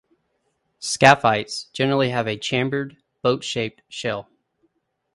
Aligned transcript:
"Scaphites" 0.81 1.71
generally 1.73 2.09
have 2.09 2.27
a 2.27 2.35
chambered, 2.35 2.97
boat-shaped 3.21 3.83
shell. 3.87 4.27